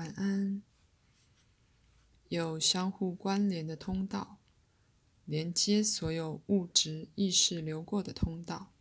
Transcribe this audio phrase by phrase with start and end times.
[0.00, 0.62] 晚安。
[2.30, 4.38] 有相互关联的通道，
[5.26, 8.72] 连接所有物质意识流过的通道。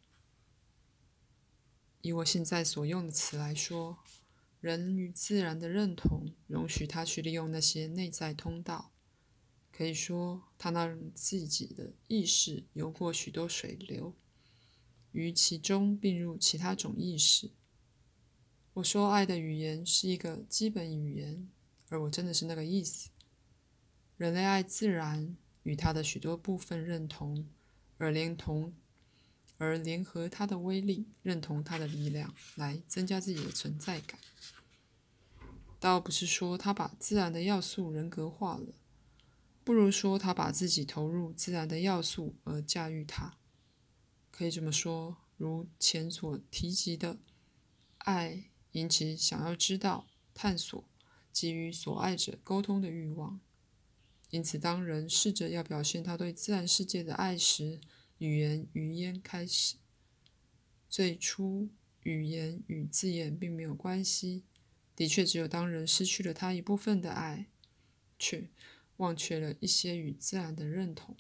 [2.00, 3.98] 以我现在所用的词来说，
[4.62, 8.94] 人与自然的认同，容许他去利用那些内在通道。
[9.74, 14.16] 可以说，他让自己的意识游过许多水流，
[15.12, 17.52] 于其中并入其他种意识。
[18.74, 21.50] 我说，爱的语言是一个基本语言，
[21.90, 23.10] 而我真的是那个意思。
[24.16, 27.48] 人类爱自然，与它的许多部分认同，
[27.98, 28.74] 而连同，
[29.58, 34.20] 而联合它的威力，认同它的力量，来增加自己的存在感。
[35.80, 38.74] 倒不是说他把自然的要素人格化了。
[39.64, 43.38] 不如说，他把自己投入自然的要素而驾驭它。
[44.32, 47.20] 可以这么说，如前所提及的，
[48.00, 50.84] 爱引起想要知道、探索、
[51.32, 53.40] 给予所爱者沟通的欲望。
[54.30, 57.80] 因此，当人试着要表现他对自然世界的爱时，
[58.20, 59.78] 语言语言开始。
[60.88, 61.70] 最初，
[62.04, 64.44] 语言与字眼并没有关系。
[64.96, 67.48] 的确，只有当人失去了他一部分的爱，
[68.18, 68.50] 却。
[68.98, 71.16] 忘却了一些与自然的认同，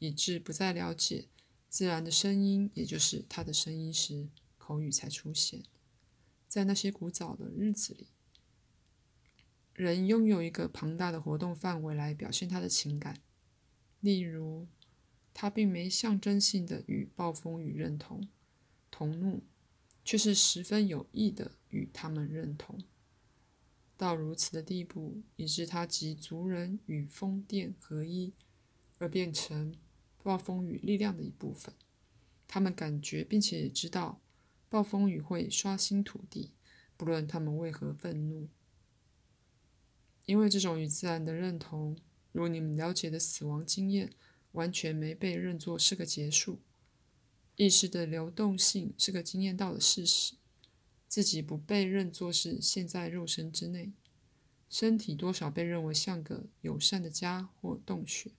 [0.00, 1.28] 以致不再了解
[1.66, 5.62] 自然的声音，也就是他的声音时，口语才出现。
[6.56, 8.06] 在那些古早的日子里，
[9.74, 13.20] 人拥有一个庞大的活动范围来表现他的情感。
[14.00, 14.66] 例如，
[15.34, 18.26] 他并没象征性的与暴风雨认同，
[18.90, 19.42] 同怒，
[20.02, 22.82] 却是十分有意的与他们认同。
[23.98, 28.32] 到如此的地步，以致他及族人与风电合一，
[28.96, 29.74] 而变成
[30.22, 31.74] 暴风雨力量的一部分。
[32.48, 34.22] 他们感觉并且也知道，
[34.68, 36.52] 暴风雨会刷新土地，
[36.96, 38.48] 不论他们为何愤怒。
[40.24, 41.96] 因为这种与自然的认同，
[42.32, 44.10] 如你们了解的死亡经验，
[44.52, 46.58] 完全没被认作是个结束。
[47.54, 50.34] 意识的流动性是个经验到的事实。
[51.06, 53.92] 自己不被认作是现在肉身之内，
[54.68, 58.32] 身体多少被认为像个友善的家或洞穴，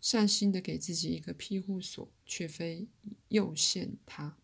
[0.00, 2.86] 善心的给自己一个庇护所，却非
[3.28, 4.36] 诱陷他。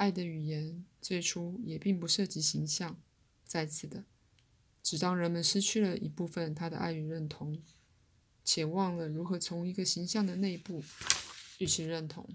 [0.00, 2.98] 爱的语言最初也并不涉及形象。
[3.44, 4.06] 再次的，
[4.82, 7.62] 只当人们失去了一部分他的爱与认同，
[8.42, 10.82] 且忘了如何从一个形象的内部
[11.58, 12.26] 与其认同，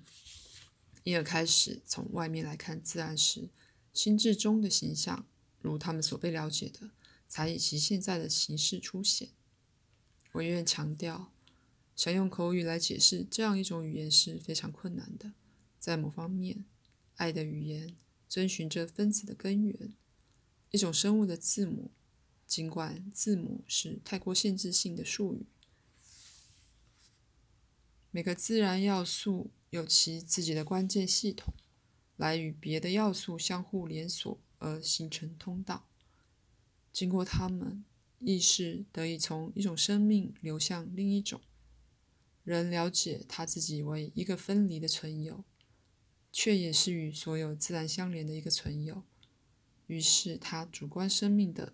[1.04, 3.50] 因而开始从外面来看自然时。
[3.92, 5.26] 心智中的形象，
[5.60, 6.92] 如他们所被了解的，
[7.28, 9.30] 才以其现在的形式出现。
[10.34, 11.34] 我愿强调，
[11.96, 15.34] 想用口语来解释这样一种语言是非常困难的。
[15.80, 16.66] 在某方面，
[17.16, 17.96] 爱的语言
[18.28, 19.94] 遵循着分子的根源，
[20.72, 21.92] 一种生物的字母，
[22.46, 25.46] 尽管字母是太过限制性的术语。
[28.12, 31.54] 每个自然要素有其自己的关键系统。
[32.18, 35.86] 来与别的要素相互连锁而形成通道，
[36.94, 37.84] 经过它们，
[38.20, 41.42] 意识得以从一种生命流向另一种。
[42.46, 45.44] 人了解他自己为一个分离的存有，
[46.38, 49.04] 却也是与所有自然相连的一个存有。
[49.88, 51.72] 于是，他主观生命的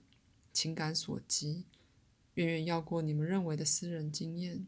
[0.54, 1.66] 情感所及，
[2.36, 4.68] 远远要过你们认为的私人经验。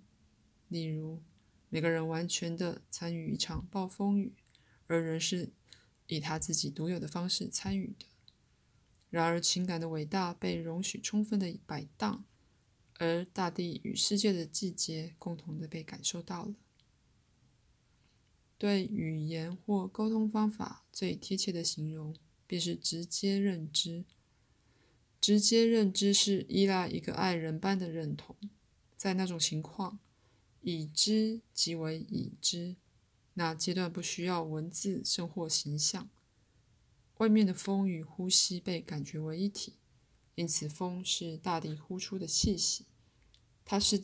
[0.67, 1.21] 例如，
[1.69, 4.33] 每个人完全的参与一场暴风雨，
[4.87, 5.51] 而人是。
[6.07, 8.05] 以他自己独有的方式参与的。
[9.09, 12.25] 然而，情感的伟大被容许充分的摆荡，
[12.99, 16.55] 而大地与世界的季节共同的被感受到了。
[18.63, 22.15] 对语言或沟通方法最贴切的形容，
[22.47, 24.05] 便是直接认知。
[25.19, 28.37] 直接认知是依赖一个爱人般的认同，
[28.95, 29.99] 在那种情况，
[30.61, 32.77] 已知即为已知。
[33.33, 36.07] 那阶段不需要文字甚或形象，
[37.17, 39.73] 外面的风与呼吸被感觉为一体，
[40.35, 42.85] 因此风是大地呼出的气息，
[43.65, 44.01] 它是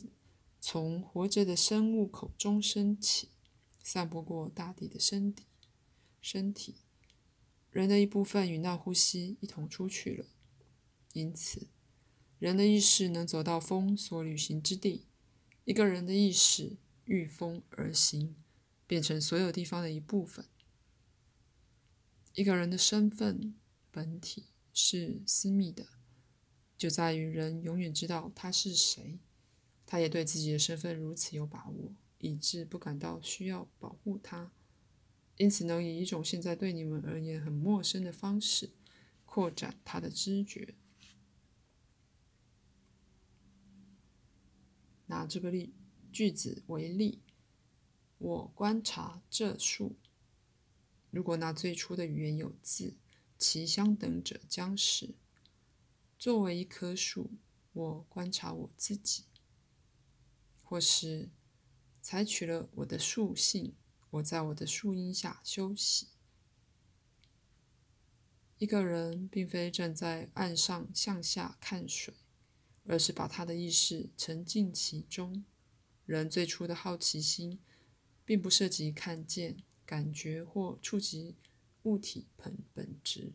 [0.60, 3.30] 从活着的生物口中升起，
[3.92, 5.46] 散播过大地的身体。
[6.22, 6.76] 身体，
[7.72, 10.26] 人的一部分与那呼吸一同出去了，
[11.14, 11.68] 因此，
[12.38, 15.06] 人的意识能走到风所旅行之地。
[15.66, 18.36] 一个人的意识遇风而行。
[18.90, 20.48] 变成所有地方的一部分。
[22.34, 23.54] 一个人的身份
[23.92, 25.90] 本体是私密的，
[26.76, 29.20] 就在于人永远知道他是谁。
[29.86, 34.52] 他也对自己的身份如此有把握，以致不感到需要保护它。
[35.38, 38.72] 因此能以一种现在对你们而言很陌生的方式
[39.26, 40.76] 扩展它的知觉。
[45.08, 45.74] 拿这个例
[46.12, 47.22] 句子为例
[48.18, 49.96] 我观察这树。
[51.10, 52.96] 如果拿最初的语言有字
[53.38, 55.16] 其相等者将是
[56.20, 57.32] 作为一棵树
[57.74, 59.30] 我观察我自己。
[60.70, 61.30] 或是
[62.10, 63.76] 采取了我的树性，
[64.10, 66.08] 我在我的树荫下休息。
[68.58, 72.16] 一个人并非站在岸上向下看水，
[72.88, 75.46] 而是把他的意识沉浸其中。
[76.08, 77.60] 人最初的好奇心，
[78.26, 79.58] 并不涉及看见。
[79.86, 81.36] 感觉或触及
[81.84, 83.34] 物体本本质，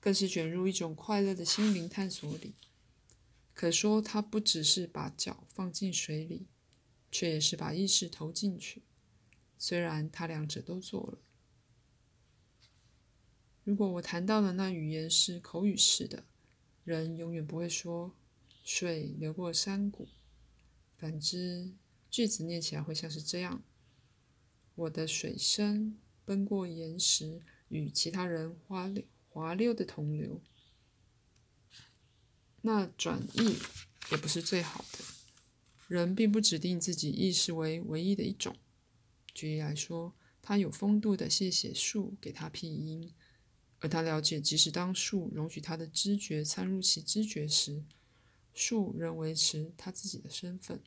[0.00, 2.54] 更是卷入一种快乐的心灵探索里。
[3.52, 6.46] 可说，他不只是把脚放进水里，
[7.10, 8.82] 却也是把意识投进去。
[9.58, 11.18] 虽然他两者都做了。
[13.64, 16.24] 如果我谈到的那语言是口语式的，
[16.84, 18.14] 人永远不会说
[18.64, 20.08] “水流过山谷”。
[20.96, 21.72] 反之，
[22.10, 23.62] 句子念起来会像是这样。
[24.74, 30.40] 我的水声奔过岩石，与其他人滑溜滑溜的同流。
[32.62, 33.58] 那转译
[34.10, 35.19] 也不是最好的。
[35.90, 38.54] 人并不指定自己意识为唯一的一种。
[39.34, 43.12] 举例来说，他有风度的谢谢树给他庇荫，
[43.80, 47.82] 而他了解，即使当树容许他的知觉参入其知觉时，
[48.54, 50.80] 树仍维持他自己的身份。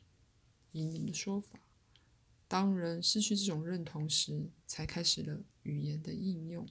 [0.71, 1.59] 以你们的说法。
[2.47, 6.65] 当人失去这种认同时，才开始了语言的应用。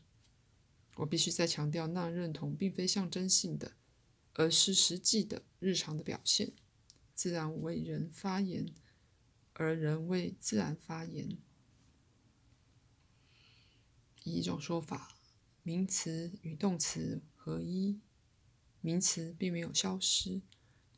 [0.97, 3.73] 我必须再强调，那认同并非象征性的，
[4.33, 6.55] 而是实际的、日常的表现。
[7.23, 8.67] 自然为人发言，
[9.53, 11.39] 而人为自然发言。
[14.25, 15.17] 以一种说法，
[15.63, 18.01] 名词与动词合一，
[18.81, 20.41] 名词并没有消失，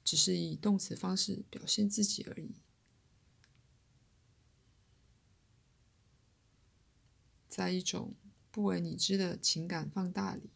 [0.03, 2.55] 只是以动词方式表现自己而已。
[7.47, 8.15] 在一种
[8.51, 10.49] 不为你知的情感放大里，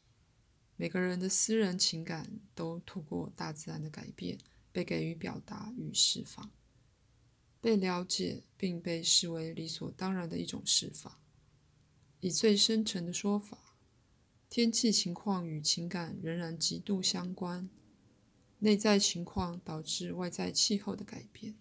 [0.76, 4.38] 每个人的私人情感都透过大自然的改变
[4.73, 6.50] 被给予表达与释放，
[7.61, 11.19] 被了解并被视为理所当然的一种释放。
[12.20, 13.76] 以最深沉的说法，
[14.50, 17.69] 天气情况与情感仍然极度相关，
[18.59, 21.55] 内在情况导致外在气候的改变。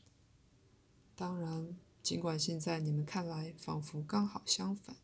[1.15, 4.95] 当然，尽管现在你们看来仿佛刚好相反。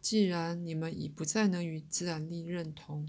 [0.00, 3.08] 既然你们已不再能与自然力认同，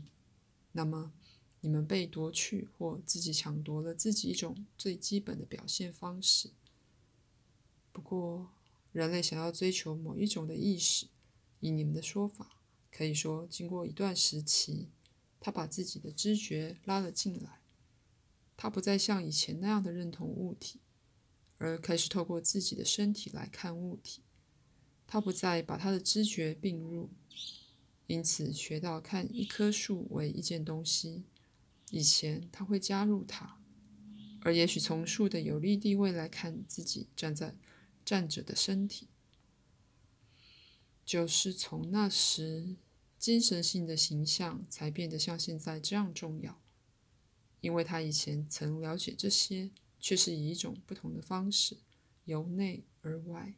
[0.73, 1.13] 那么
[1.61, 6.51] 你们被夺去或自己抢夺了自己一种最基本的表现方式。
[7.91, 8.49] 不过，
[8.91, 11.07] 人类想要追求某一种的意识，
[11.59, 12.57] 以你们的说法，
[12.91, 14.89] 可以说经过一段时期，
[15.39, 17.59] 他把自己的知觉拉了进来。
[18.57, 20.79] 他不再像以前那样的认同物体，
[21.57, 24.21] 而开始透过自己的身体来看物体。
[25.05, 27.09] 他不再把他的知觉并入，
[28.07, 31.23] 因此学到看一棵树为一件东西。
[31.91, 33.59] 以前他会加入它，
[34.41, 37.55] 而也许从树的有利地位来看自己站在
[38.03, 39.07] 站着的身体，
[41.05, 42.75] 就是从那时
[43.19, 46.59] 精神性的形象才变得像现在这样重要，
[47.59, 51.77] 因为他以前曾了解这些，却是以一种不同的方式，
[52.25, 53.53] 由内而外。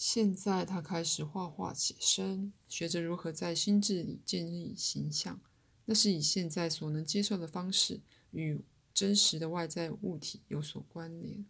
[0.00, 5.38] 现在他开始画画写生，学着如何在心智里建立形象。
[5.84, 8.64] 那是以现在所能接受的方式与
[8.94, 11.44] 真实的外在物体有所关联。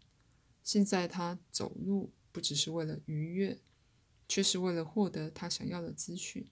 [0.64, 3.61] 现在他走路不只是为了愉悦，
[4.26, 6.45] 却是为了获得他想要的资讯，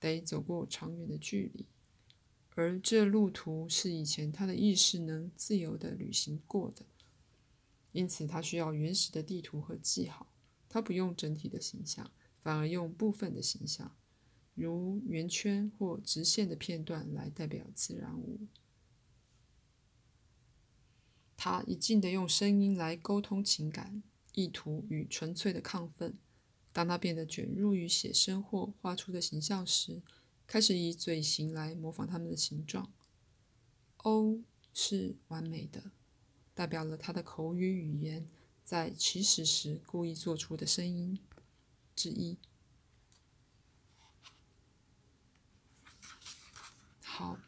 [0.00, 1.64] 得走过长远的距离，
[2.56, 6.84] 而这路途是以前他的意识能自由地旅行过的。
[7.92, 10.26] 因此，他需要原始的地图和记号。
[10.76, 13.96] 他不用整体的形象，反而用部分的形象，
[14.54, 18.46] 如圆圈或直线的片段来代表自然物。
[21.34, 24.02] 他一劲地用声音来沟通情感、
[24.34, 26.18] 意图与纯粹的亢奋。
[26.74, 30.02] 当他变得卷入于写生或画出的形象时，
[30.46, 32.92] 开始以嘴型来模仿它们的形状。
[33.96, 34.40] O
[34.74, 35.92] 是完美的，
[36.52, 38.28] 代表了他的口语语言。
[38.66, 41.20] 在起始时故意做出的声音
[41.94, 42.36] 之一。
[47.00, 47.38] 好，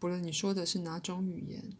[0.00, 1.76] 不论你说的是哪种语言，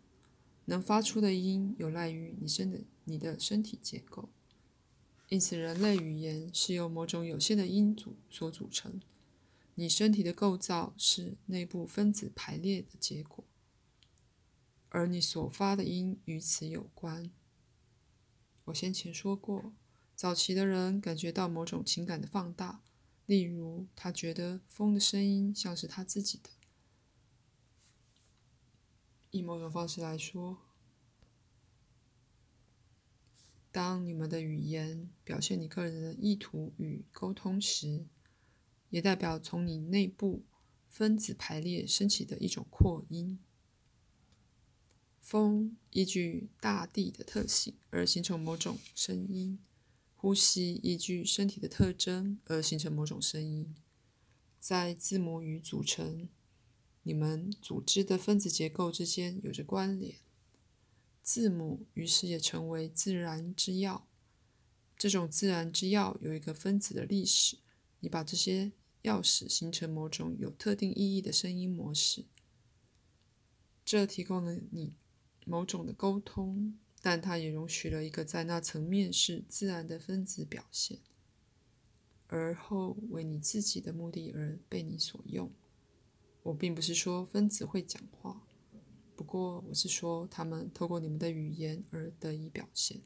[0.67, 4.29] 能发出的音有赖于你身的你的身体结构。
[5.29, 9.01] 因此，人类语言是由某种有限的音组所组成。
[9.75, 13.45] 你身体的构造是内部分子排列的结果。
[14.91, 17.33] 而你所发的音与此有关。
[18.69, 19.73] 我先前说过，
[20.15, 22.83] 早期的人感觉到某种情感的放大，
[23.25, 26.51] 例如他觉得风的声音像是他自己的。
[29.31, 30.59] 以某种方式来说，
[33.73, 38.07] 当你们的语言表现你个人的意图与沟通时，
[38.91, 40.45] 也代表从你内部
[40.91, 43.39] 分子排列升起的一种扩音。
[45.29, 49.59] 风依据大地的特性而形成某种声音，
[50.17, 53.75] 呼吸依据身体的特征而形成某种声音。
[54.59, 56.31] 在字母与组成
[57.03, 60.15] 你们组织的分子结构之间有着关联，
[61.23, 64.09] 字母于是也成为自然之药。
[64.97, 67.59] 这种自然之药有一个分子的历史，
[68.01, 72.25] 你把这些钥匙形成某种有特定意义的声音模式，
[73.85, 74.95] 这提供了你。
[75.49, 80.99] 某种的沟通，但它也容许了一个在那层面是自然的分子表现，
[82.27, 85.51] 而后为你自己的目的而被你所用。
[86.43, 88.43] 我并不是说分子会讲话，
[89.17, 93.01] 不过我是说它们透过你们的语言而得以表现。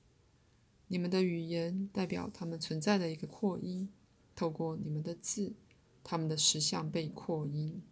[0.89, 3.89] 你们的语言代表它们存在的一个扩音，
[4.35, 5.55] 透过你们的字，
[6.03, 7.83] 它们的实相被扩音。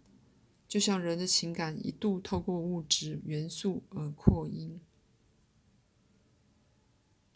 [0.70, 4.80] 就像人的情感一度透过物质元素而扩音，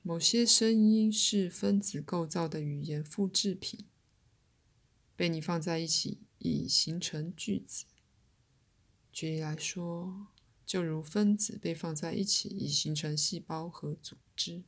[0.04, 3.86] 某些声音是分子构造的语言复制品，
[5.16, 7.86] 被你放在一起以形成句子。
[9.10, 10.28] 举例来说，
[10.64, 14.62] 就如分子被放在一起以形成细胞和组织，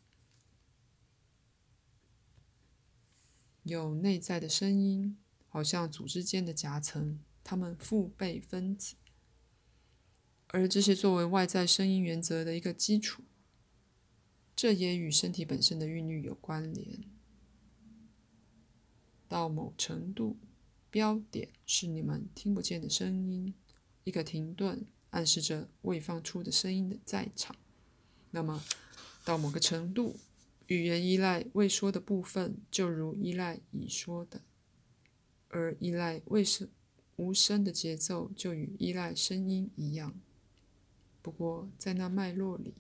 [3.62, 7.20] 有内在的声音，好像组织间的夹层。
[7.48, 8.96] 它们父辈分子，
[10.48, 13.22] 而这些作为外在声音原则的一个基础，
[14.56, 17.04] 这也与身体本身的韵律有关联。
[19.28, 20.36] 到某程度，
[20.90, 23.54] 标点是你们听不见的声音，
[24.02, 27.54] 一个停顿暗示着未放出的声音的在场。
[28.32, 28.60] 那么，
[29.24, 30.18] 到某个程度，
[30.66, 34.42] 语言依赖未说的部分，就如依赖已说的，
[35.50, 36.66] 而依赖未说。
[37.16, 40.14] 无声的节奏就与依赖声音一样，
[41.22, 42.74] 不过在那脉络里，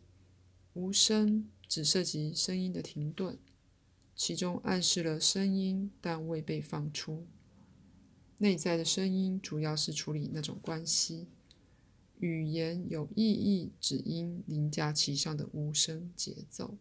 [0.74, 3.38] 无声只涉及声音的停顿，
[4.14, 7.26] 其中暗示了声音但未被放出。
[8.38, 11.28] 内在的声音主要是处理那种关系，
[12.18, 16.76] 语言有意义只因凌驾其上的无声节奏，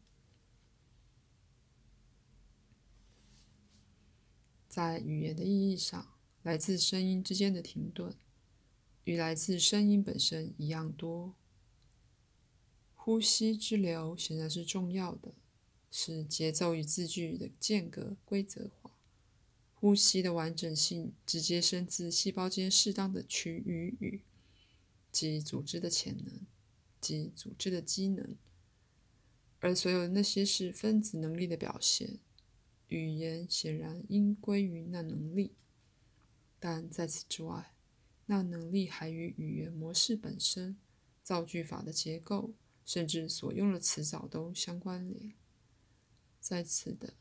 [4.68, 6.15] 在语言的意义上。
[6.46, 8.14] 来自声音之间的停顿，
[9.06, 11.34] 与来自声音本身一样多。
[12.94, 15.34] 呼吸之流显然是重要的，
[15.90, 18.92] 使节奏与字句的间隔规则化。
[19.74, 24.22] 呼吸的完整性直接生自细胞间适当的区域域，
[25.12, 26.42] 即组织的潜能，
[27.02, 28.36] 即组织的机能。
[29.62, 32.20] 而所有那些是分子能力的表现，
[32.90, 35.54] 语言显然应归于那能力。
[36.68, 37.76] 但在此之外，
[38.26, 40.76] 那能力还与语言模式本身、
[41.22, 45.32] 造句法的结构，甚至所用的词藻都相关联。
[46.42, 47.14] 在此的，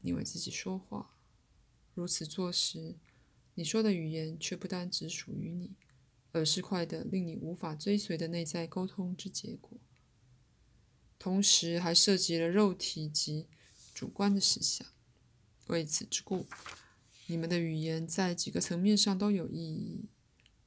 [0.00, 1.14] 你为自己说话，
[1.92, 2.94] 如此做时，
[3.56, 5.72] 你说的语言却不单只属于你，
[6.32, 9.78] 而是快的令你无法追随的内在沟通之结果，
[11.18, 13.46] 同时还涉及了肉体及
[13.92, 14.88] 主观的实相。
[15.66, 16.46] 为此之故。
[17.26, 20.10] 你们的语言在几个层面上都有意义。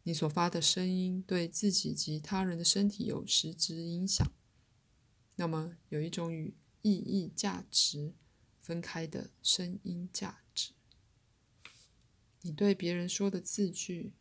[0.04, 4.26] 你所发的声音对自己及他人的身体有实质影响。
[5.36, 8.14] 那么，有一种与意义价值
[8.60, 10.72] 分开的声音价值。
[12.42, 14.14] 你对别人说的字句，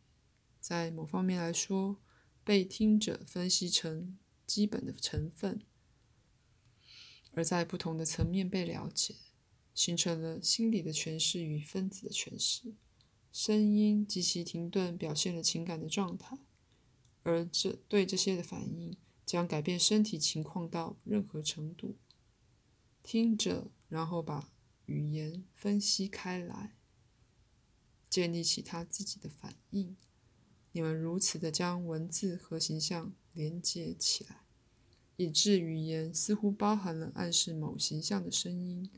[0.59, 1.97] 在某方面来说，
[2.43, 5.61] 被听者分析成基本的成分，
[7.31, 9.15] 而在不同的层面被了解。
[9.79, 12.73] 形成了心理的诠释与分子的诠释，
[13.31, 16.37] 声音及其停顿表现了情感的状态，
[17.23, 21.95] 而这对这些的反应将改变身体情况到任何程度。
[23.01, 24.51] 听者然后把
[24.85, 26.75] 语言分析开来，
[28.09, 29.95] 建立起他自己的反应。
[30.73, 34.41] 你们如此的将文字和形象连接起来，
[35.15, 38.91] 以致语言似乎包含了暗示某形象的声音。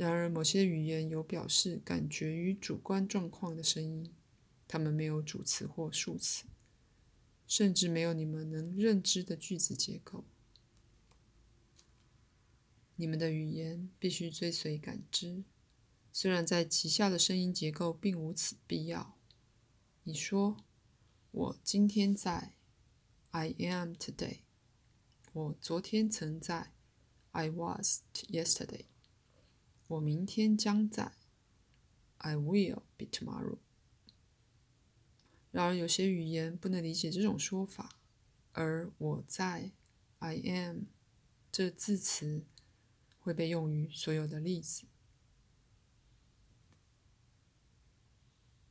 [0.00, 4.10] 然而，某些语言有表示感觉与主观状况的声音，
[4.66, 6.46] 它们没有主词或数词。
[7.46, 10.24] 甚至没有你们能认知的句子结构。
[12.96, 15.42] 你们的语言必须追随感知，
[16.12, 19.18] 虽然在其下的声音结构并无此必要。
[20.04, 20.56] 你说
[21.32, 22.52] ：“我今天在。”
[23.32, 24.38] I am today。
[25.32, 26.72] 我昨天曾在。
[27.32, 28.89] I was yesterday。
[29.90, 31.12] 我明天将在。
[32.18, 33.58] I will be tomorrow。
[35.50, 37.98] 然而，有些语言不能理解这种说法，
[38.52, 39.72] 而我在
[40.20, 40.82] I am
[41.50, 42.44] 这字词
[43.18, 44.84] 会被用于所有的例子。